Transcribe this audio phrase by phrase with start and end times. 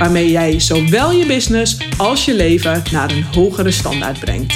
[0.00, 4.54] waarmee jij zowel je business als je leven naar een hogere standaard brengt.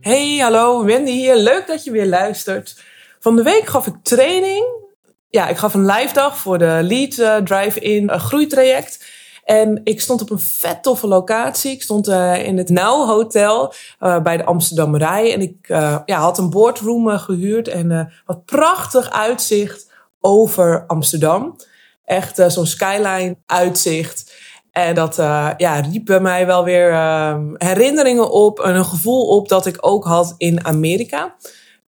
[0.00, 1.36] Hey, hallo, Wendy hier.
[1.36, 2.82] Leuk dat je weer luistert.
[3.20, 4.64] Van de week gaf ik training.
[5.28, 9.04] Ja, ik gaf een live dag voor de Lead uh, Drive-In uh, groeitraject.
[9.44, 11.72] En ik stond op een vet toffe locatie.
[11.72, 13.74] Ik stond uh, in het Nauw Hotel
[14.22, 15.32] bij de Amsterdam Rij.
[15.32, 15.56] En ik
[16.06, 21.56] ja, had een boardroom gehuurd en wat prachtig uitzicht over Amsterdam.
[22.04, 24.32] Echt uh, zo'n skyline uitzicht.
[24.72, 29.26] En dat uh, ja, riep bij mij wel weer uh, herinneringen op en een gevoel
[29.26, 31.34] op dat ik ook had in Amerika.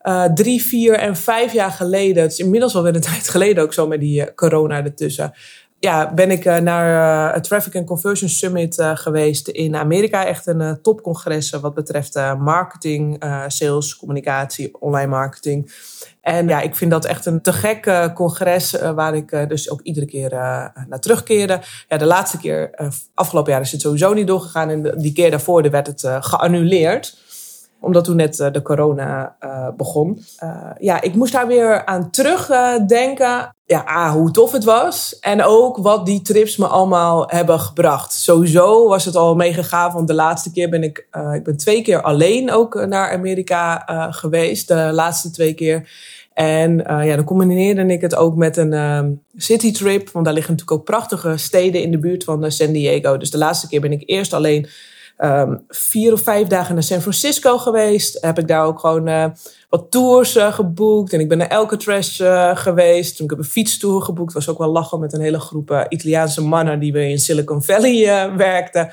[0.03, 3.63] Uh, drie, vier en vijf jaar geleden, het is inmiddels wel weer een tijd geleden
[3.63, 5.33] ook zo met die corona ertussen.
[5.79, 10.27] Ja, ben ik naar het Traffic and Conversion Summit geweest in Amerika.
[10.27, 15.73] Echt een topcongres wat betreft marketing, sales, communicatie, online marketing.
[16.21, 20.07] En ja, ik vind dat echt een te gek congres waar ik dus ook iedere
[20.07, 20.31] keer
[20.89, 21.61] naar terugkeerde.
[21.89, 24.71] Ja, de laatste keer, afgelopen jaar is het sowieso niet doorgegaan.
[24.71, 27.25] En die keer daarvoor werd het geannuleerd
[27.87, 29.37] omdat toen net de corona
[29.77, 30.21] begon.
[30.79, 33.55] ja, ik moest daar weer aan terugdenken.
[33.65, 35.19] ja, ah, hoe tof het was.
[35.21, 38.13] En ook wat die trips me allemaal hebben gebracht.
[38.13, 39.93] Sowieso was het al meegegaan.
[39.93, 41.09] Want de laatste keer ben ik...
[41.35, 44.69] ik ben twee keer alleen ook naar Amerika geweest.
[44.69, 45.89] De laatste twee keer.
[46.37, 49.01] En ja, dan combineerde ik het ook met een uh,
[49.37, 50.11] citytrip.
[50.11, 53.17] Want daar liggen natuurlijk ook prachtige steden in de buurt van San Diego.
[53.17, 54.67] Dus de laatste keer ben ik eerst alleen
[55.19, 58.19] um, vier of vijf dagen naar San Francisco geweest.
[58.21, 59.27] Heb ik daar ook gewoon uh,
[59.69, 61.13] wat tours geboekt.
[61.13, 62.23] En ik ben naar Alcatraz
[62.55, 63.17] geweest.
[63.17, 64.33] Toen ik heb een fietstour geboekt.
[64.33, 68.37] Was ook wel lachen met een hele groep Italiaanse mannen die weer in Silicon Valley
[68.37, 68.93] werkten.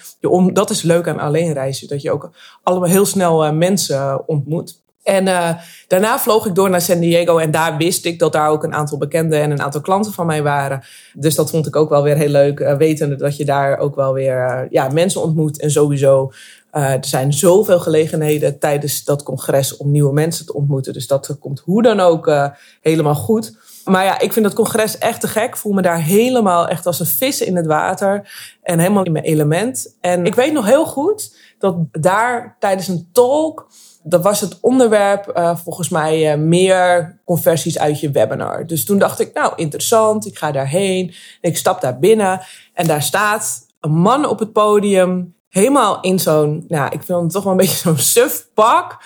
[0.53, 1.87] Dat is leuk aan alleen reizen.
[1.87, 2.29] Dat je ook
[2.63, 4.81] allemaal heel snel mensen ontmoet.
[5.03, 5.49] En uh,
[5.87, 8.73] daarna vloog ik door naar San Diego en daar wist ik dat daar ook een
[8.73, 10.83] aantal bekenden en een aantal klanten van mij waren.
[11.13, 13.95] Dus dat vond ik ook wel weer heel leuk, uh, wetende dat je daar ook
[13.95, 15.59] wel weer uh, ja, mensen ontmoet.
[15.59, 16.31] En sowieso,
[16.71, 20.93] er zijn zoveel gelegenheden tijdens dat congres om nieuwe mensen te ontmoeten.
[20.93, 23.57] Dus dat komt hoe dan ook helemaal goed.
[23.85, 25.57] Maar ja, ik vind dat congres echt te gek.
[25.57, 28.31] voel me daar helemaal echt als een vis in het water.
[28.61, 29.97] En helemaal in mijn element.
[30.01, 33.67] En ik weet nog heel goed dat daar tijdens een talk
[34.03, 38.65] dat was het onderwerp uh, volgens mij uh, meer conversies uit je webinar.
[38.67, 41.13] Dus toen dacht ik, nou interessant, ik ga daarheen.
[41.41, 42.41] ik stap daar binnen
[42.73, 45.35] en daar staat een man op het podium.
[45.49, 48.97] Helemaal in zo'n, nou ik vind het toch wel een beetje zo'n suf pak.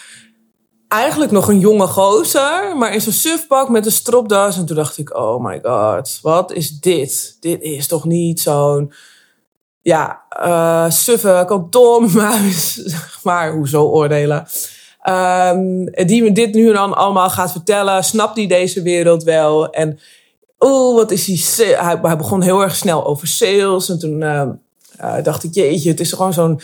[0.88, 4.58] Eigenlijk nog een jonge gozer, maar in zo'n suf pak met een stropdas.
[4.58, 7.38] En toen dacht ik, oh my god, wat is dit?
[7.40, 8.94] Dit is toch niet zo'n
[9.82, 12.82] ja, uh, suffe kantoormuis,
[13.24, 14.48] maar hoezo oordelen?
[15.10, 18.04] Um, die me dit nu dan allemaal gaat vertellen.
[18.04, 19.70] Snapt hij deze wereld wel?
[19.70, 20.00] En
[20.58, 22.00] oh, wat is hij, hij...
[22.02, 23.90] Hij begon heel erg snel over sales.
[23.90, 24.50] En toen uh,
[25.02, 26.60] uh, dacht ik, jeetje, het is gewoon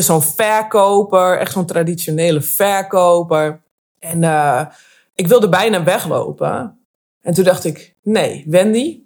[0.00, 1.38] zo'n verkoper.
[1.38, 3.60] Echt zo'n traditionele verkoper.
[3.98, 4.66] En uh,
[5.14, 6.78] ik wilde bijna weglopen.
[7.22, 9.00] En toen dacht ik, nee, Wendy,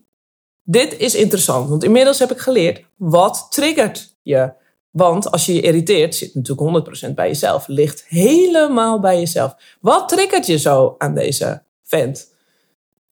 [0.62, 1.68] dit is interessant.
[1.68, 4.52] Want inmiddels heb ik geleerd, wat triggert je?
[4.90, 7.66] Want als je je irriteert, zit natuurlijk 100% bij jezelf.
[7.66, 9.56] Ligt helemaal bij jezelf.
[9.80, 12.30] Wat triggert je zo aan deze vent?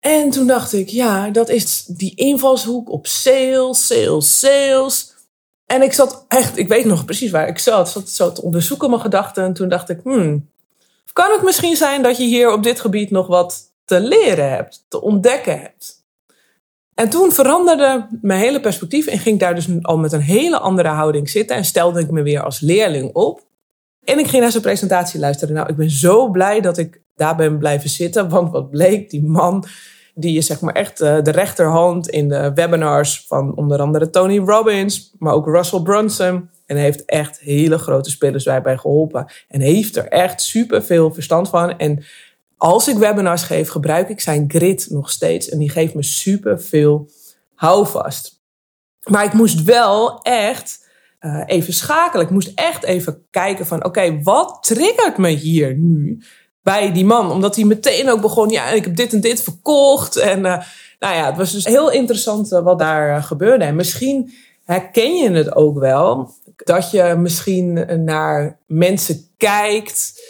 [0.00, 5.14] En toen dacht ik, ja, dat is die invalshoek op sales, sales, sales.
[5.68, 7.90] En ik zat echt, ik weet nog precies waar ik zat.
[7.90, 9.44] zat zo te onderzoeken mijn gedachten.
[9.44, 10.48] En toen dacht ik, hmm,
[11.18, 14.84] kan het misschien zijn dat je hier op dit gebied nog wat te leren hebt,
[14.88, 16.04] te ontdekken hebt?
[16.94, 20.58] En toen veranderde mijn hele perspectief en ging ik daar dus al met een hele
[20.58, 23.40] andere houding zitten en stelde ik me weer als leerling op.
[24.04, 25.54] En ik ging naar zijn presentatie luisteren.
[25.54, 29.24] Nou, ik ben zo blij dat ik daar ben blijven zitten, want wat bleek, die
[29.24, 29.64] man,
[30.20, 34.38] die is zeg maar echt eh, de rechterhand in de webinars van onder andere Tony
[34.38, 36.50] Robbins, maar ook Russell Brunson.
[36.66, 39.26] En heeft echt hele grote spelers bij geholpen.
[39.48, 41.78] En heeft er echt super veel verstand van.
[41.78, 42.04] En
[42.56, 45.48] als ik webinars geef, gebruik ik zijn grid nog steeds.
[45.48, 47.10] En die geeft me super veel
[47.54, 48.42] houvast.
[49.10, 50.86] Maar ik moest wel echt
[51.20, 52.24] uh, even schakelen.
[52.26, 56.22] Ik moest echt even kijken van, oké, wat triggert me hier nu
[56.62, 57.30] bij die man?
[57.30, 60.16] Omdat hij meteen ook begon, ja, ik heb dit en dit verkocht.
[60.16, 60.62] En uh,
[60.98, 63.64] nou ja, het was dus heel interessant uh, wat daar gebeurde.
[63.64, 64.32] En misschien
[64.64, 70.22] herken je het ook wel dat je misschien naar mensen kijkt,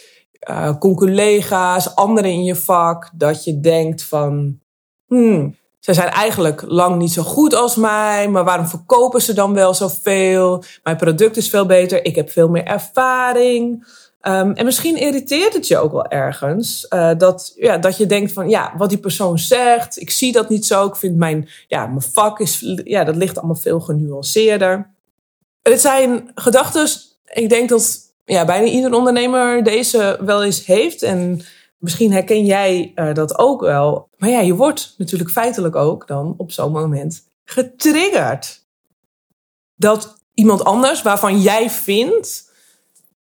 [0.50, 4.58] uh, collega's, anderen in je vak, dat je denkt van,
[5.06, 9.54] hmm, ze zijn eigenlijk lang niet zo goed als mij, maar waarom verkopen ze dan
[9.54, 10.62] wel zoveel?
[10.82, 13.86] Mijn product is veel beter, ik heb veel meer ervaring.
[14.22, 18.32] Um, en misschien irriteert het je ook wel ergens uh, dat, ja, dat je denkt
[18.32, 20.86] van ja, wat die persoon zegt, ik zie dat niet zo.
[20.86, 24.90] Ik vind mijn, ja, mijn vak is, ja, dat ligt allemaal veel genuanceerder.
[25.62, 26.88] Het zijn gedachten,
[27.24, 31.02] ik denk dat ja, bijna ieder ondernemer deze wel eens heeft.
[31.02, 31.40] En
[31.78, 34.08] misschien herken jij uh, dat ook wel.
[34.16, 38.66] Maar ja, je wordt natuurlijk feitelijk ook dan op zo'n moment getriggerd.
[39.74, 42.47] Dat iemand anders waarvan jij vindt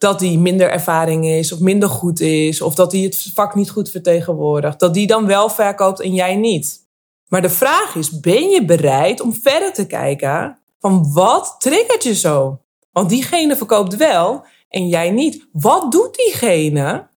[0.03, 3.69] dat die minder ervaring is of minder goed is of dat die het vak niet
[3.69, 6.87] goed vertegenwoordigt, dat die dan wel verkoopt en jij niet.
[7.27, 12.15] Maar de vraag is, ben je bereid om verder te kijken van wat triggert je
[12.15, 12.59] zo?
[12.91, 15.47] Want diegene verkoopt wel en jij niet.
[15.51, 17.09] Wat doet diegene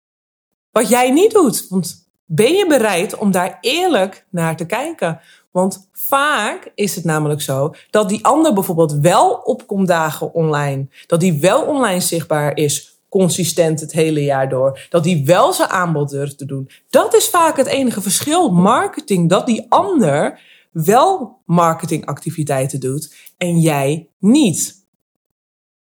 [0.70, 1.66] wat jij niet doet?
[1.68, 5.20] Want ben je bereid om daar eerlijk naar te kijken?
[5.56, 10.87] Want vaak is het namelijk zo dat die ander bijvoorbeeld wel opkomt dagen online.
[11.06, 14.87] Dat die wel online zichtbaar is, consistent het hele jaar door.
[14.91, 16.70] Dat die wel zijn aanbod durft te doen.
[16.91, 18.50] Dat is vaak het enige verschil.
[18.50, 24.87] Marketing, dat die ander wel marketingactiviteiten doet en jij niet.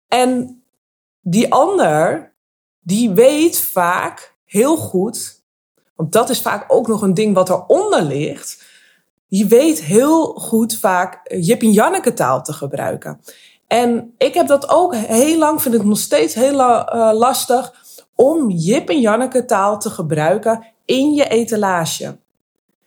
[0.08, 0.64] En
[1.22, 2.34] die ander,
[2.80, 5.44] die weet vaak heel goed,
[5.96, 8.65] want dat is vaak ook nog een ding wat eronder ligt
[9.28, 13.20] je weet heel goed vaak Jip en Janneke taal te gebruiken.
[13.68, 17.74] En ik heb dat ook heel lang, vind ik nog steeds heel uh, lastig,
[18.16, 22.18] om Jip en Janneke taal te gebruiken in je etalage.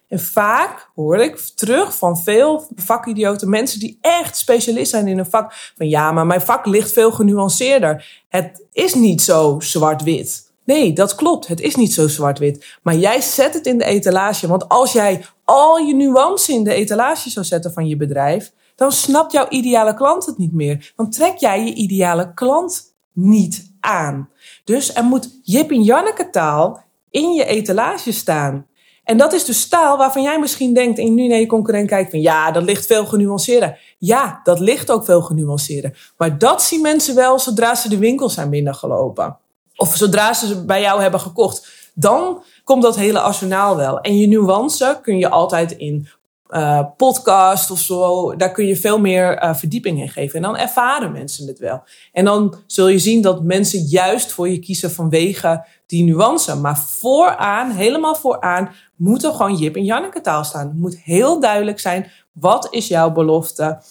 [0.08, 5.31] En vaak hoor ik terug van veel vakidioten, mensen die echt specialist zijn in een
[5.31, 8.25] vak, van ja, maar mijn vak ligt veel genuanceerder.
[8.29, 10.48] Het is niet zo zwart-wit.
[10.75, 11.47] Nee, dat klopt.
[11.47, 12.79] Het is niet zo zwart-wit.
[12.82, 14.47] Maar jij zet het in de etalage.
[14.47, 18.93] Want als jij al je nuance in de etalage zou zetten van je bedrijf, dan
[18.93, 20.93] snapt jouw ideale klant het niet meer.
[20.97, 24.31] Dan trek jij je ideale klant niet aan.
[24.65, 28.67] Dus er moet Jip en Janneke taal in je etalage staan.
[29.05, 32.11] En dat is dus taal waarvan jij misschien denkt en nu naar je concurrent kijkt
[32.11, 33.81] van ja, dat ligt veel genuanceerder.
[33.99, 36.12] Ja, dat ligt ook veel genuanceerder.
[36.17, 39.38] Maar dat zien mensen wel zodra ze de winkel zijn binnengelopen.
[39.81, 41.91] Of zodra ze bij jou hebben gekocht.
[41.95, 44.01] Dan komt dat hele arsenaal wel.
[44.01, 46.09] En je nuance kun je altijd in
[46.51, 50.37] uh, podcast of zo, daar kun je veel meer uh, verdieping in geven.
[50.37, 51.83] En dan ervaren mensen het wel.
[52.13, 56.57] En dan zul je zien dat mensen juist voor je kiezen vanwege die nuance.
[56.57, 60.67] Maar vooraan, helemaal vooraan, moet er gewoon Jip en Janneke taal staan.
[60.69, 63.83] Het moet heel duidelijk zijn, wat is jouw belofte?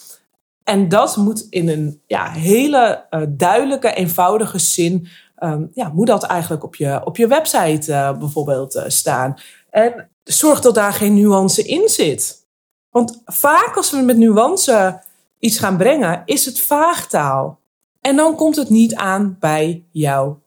[0.63, 5.07] En dat moet in een ja, hele uh, duidelijke, eenvoudige zin
[5.39, 9.37] um, ja, moet dat eigenlijk op je, op je website uh, bijvoorbeeld uh, staan.
[9.69, 12.45] En zorg dat daar geen nuance in zit.
[12.89, 15.01] Want vaak als we met nuance
[15.39, 17.59] iets gaan brengen, is het vaagtaal.
[18.01, 20.41] En dan komt het niet aan bij jouw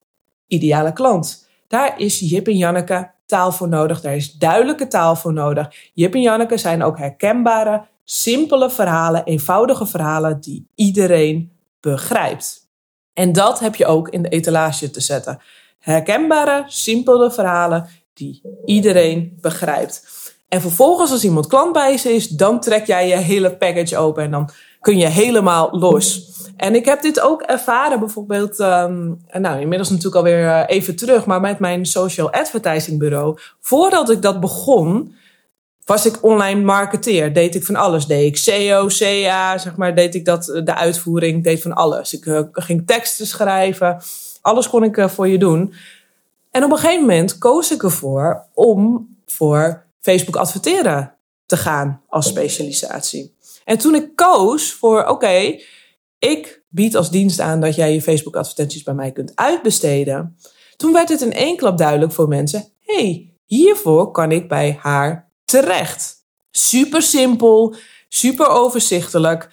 [0.47, 1.49] ideale klant.
[1.69, 4.01] Daar is Jip en Janneke taal voor nodig.
[4.01, 5.91] Daar is duidelijke taal voor nodig.
[5.95, 12.70] Jip en Janneke zijn ook herkenbare, simpele verhalen, eenvoudige verhalen die iedereen begrijpt.
[13.13, 15.41] En dat heb je ook in de etalage te zetten.
[15.79, 20.09] Herkenbare, simpele verhalen die iedereen begrijpt.
[20.49, 24.23] En vervolgens, als iemand klant bij ze is, dan trek jij je hele package open
[24.23, 24.51] en dan
[24.81, 26.29] kun je helemaal los.
[26.57, 31.27] En ik heb dit ook ervaren, bijvoorbeeld, um, nou, inmiddels natuurlijk alweer eh, even terug,
[31.27, 33.39] maar met mijn social advertising bureau.
[33.61, 35.15] Voordat ik dat begon,
[35.91, 37.33] was ik online marketeer.
[37.33, 38.07] Deed ik van alles.
[38.07, 39.95] Deed ik SEO, CA, zeg maar.
[39.95, 41.45] Deed ik dat, de uitvoering.
[41.45, 42.13] Deed van alles.
[42.13, 44.03] Ik uh, ging teksten schrijven.
[44.41, 45.75] Alles kon ik uh, voor je doen.
[46.51, 51.15] En op een gegeven moment koos ik ervoor om voor Facebook adverteren
[51.47, 53.35] te gaan als specialisatie.
[53.65, 55.59] En toen ik koos voor, oké,
[56.19, 60.37] ik bied als dienst aan dat jij je Facebook advertenties bij mij kunt uitbesteden.
[60.77, 65.30] Toen werd het in één klap duidelijk voor mensen, hey, hiervoor kan ik bij haar
[65.51, 66.25] terecht.
[66.51, 67.75] Super simpel,
[68.09, 69.49] super overzichtelijk.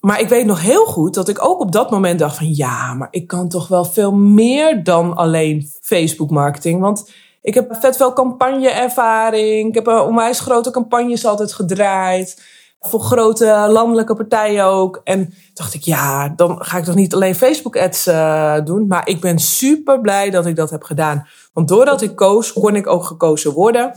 [0.00, 2.94] Maar ik weet nog heel goed dat ik ook op dat moment dacht van ja,
[2.94, 6.80] maar ik kan toch wel veel meer dan alleen Facebook marketing.
[6.80, 7.10] Want
[7.42, 9.68] ik heb vet veel campagneervaring.
[9.68, 12.42] Ik heb een onwijs grote campagnes altijd gedraaid.
[12.80, 15.00] Voor grote landelijke partijen ook.
[15.04, 18.86] En dacht ik, ja, dan ga ik toch niet alleen Facebook ads uh, doen.
[18.86, 21.26] Maar ik ben super blij dat ik dat heb gedaan.
[21.52, 23.94] Want doordat ik koos, kon ik ook gekozen worden.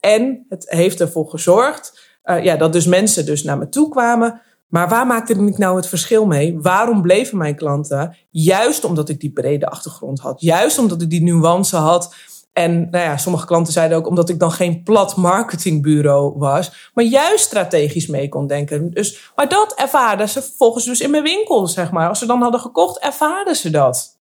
[0.00, 4.40] En het heeft ervoor gezorgd uh, ja, dat dus mensen dus naar me toe kwamen
[4.68, 6.60] Maar waar maakte ik nou het verschil mee?
[6.60, 8.16] Waarom bleven mijn klanten?
[8.30, 10.40] Juist omdat ik die brede achtergrond had.
[10.40, 12.14] Juist omdat ik die nuance had.
[12.52, 17.04] En nou ja, sommige klanten zeiden ook omdat ik dan geen plat marketingbureau was, maar
[17.04, 18.90] juist strategisch mee kon denken.
[18.90, 22.08] Dus, maar dat ervaarden ze volgens dus in mijn winkel, zeg maar.
[22.08, 24.15] Als ze dan hadden gekocht, ervaarden ze dat.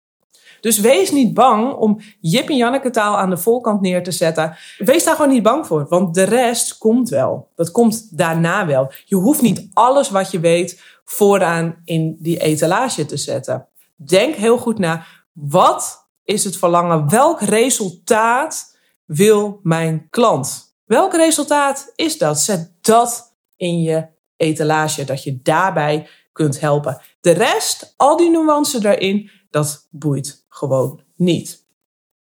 [0.65, 4.57] Dus wees niet bang om Jip en Janneke taal aan de voorkant neer te zetten.
[4.77, 7.51] Wees daar gewoon niet bang voor, want de rest komt wel.
[7.55, 8.91] Dat komt daarna wel.
[9.05, 13.67] Je hoeft niet alles wat je weet vooraan in die etalage te zetten.
[13.95, 17.09] Denk heel goed na, wat is het verlangen?
[17.09, 20.75] Welk resultaat wil mijn klant?
[20.85, 22.39] Welk resultaat is dat?
[22.39, 27.01] Zet dat in je etalage, dat je daarbij kunt helpen.
[27.21, 31.63] De rest, al die nuances daarin, dat boeit gewoon niet.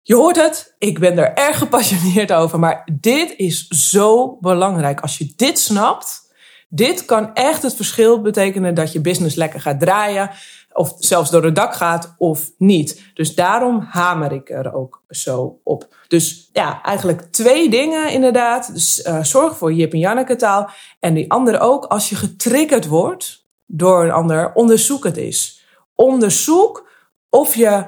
[0.02, 5.00] Je hoort het, ik ben er erg gepassioneerd over, maar dit is zo belangrijk.
[5.00, 6.32] Als je dit snapt,
[6.68, 10.30] dit kan echt het verschil betekenen dat je business lekker gaat draaien,
[10.72, 13.02] of zelfs door het dak gaat of niet.
[13.14, 15.94] Dus daarom hamer ik er ook zo op.
[16.08, 18.72] Dus ja, eigenlijk twee dingen inderdaad.
[18.72, 20.70] Dus uh, zorg voor Jip en Janneke taal.
[21.00, 25.64] En die andere ook, als je getriggerd wordt door een ander, onderzoek het eens.
[25.94, 26.88] Onderzoek
[27.30, 27.84] of je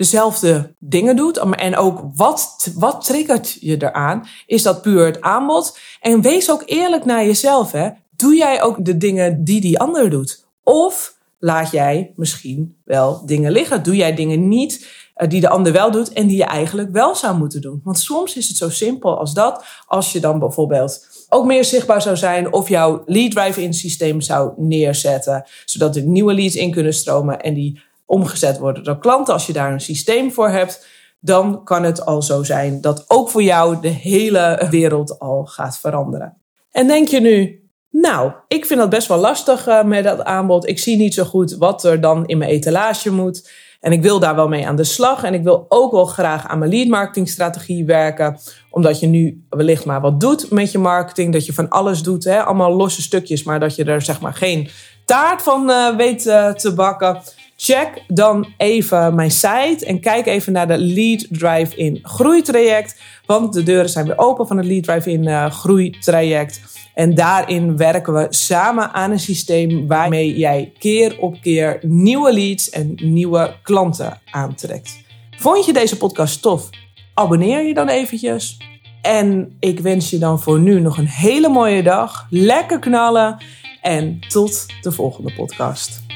[0.00, 1.38] dezelfde dingen doet.
[1.38, 4.26] En ook wat, wat triggert je eraan?
[4.46, 5.78] Is dat puur het aanbod?
[6.00, 7.72] En wees ook eerlijk naar jezelf.
[7.72, 7.88] Hè?
[8.16, 10.44] Doe jij ook de dingen die die ander doet?
[10.64, 13.82] Of laat jij misschien wel dingen liggen?
[13.82, 17.14] Doe jij dingen niet eh, die de ander wel doet en die je eigenlijk wel
[17.14, 17.80] zou moeten doen?
[17.84, 19.64] Want soms is het zo simpel als dat.
[19.86, 24.52] Als je dan bijvoorbeeld ook meer zichtbaar zou zijn of jouw lead drive-in systeem zou
[24.56, 27.80] neerzetten, zodat er nieuwe leads in kunnen stromen en die
[28.10, 29.34] omgezet worden door klanten.
[29.34, 30.86] Als je daar een systeem voor hebt,
[31.20, 35.78] dan kan het al zo zijn dat ook voor jou de hele wereld al gaat
[35.78, 36.36] veranderen.
[36.70, 40.68] En denk je nu, nou, ik vind dat best wel lastig uh, met dat aanbod.
[40.68, 43.50] Ik zie niet zo goed wat er dan in mijn etalage moet.
[43.80, 45.22] En ik wil daar wel mee aan de slag.
[45.22, 48.38] En ik wil ook wel graag aan mijn lead marketing strategie werken.
[48.70, 51.32] Omdat je nu wellicht maar wat doet met je marketing.
[51.32, 52.42] Dat je van alles doet, hè?
[52.42, 53.42] allemaal losse stukjes.
[53.42, 54.68] Maar dat je er zeg maar geen
[55.04, 57.20] taart van uh, weet uh, te bakken.
[57.62, 63.00] Check dan even mijn site en kijk even naar de Lead Drive-in groeitraject.
[63.26, 66.60] Want de deuren zijn weer open van het Lead Drive-in uh, groeitraject.
[66.94, 72.70] En daarin werken we samen aan een systeem waarmee jij keer op keer nieuwe leads
[72.70, 75.00] en nieuwe klanten aantrekt.
[75.36, 76.68] Vond je deze podcast tof?
[77.14, 78.58] Abonneer je dan eventjes.
[79.02, 82.26] En ik wens je dan voor nu nog een hele mooie dag.
[82.30, 83.42] Lekker knallen
[83.82, 86.09] en tot de volgende podcast.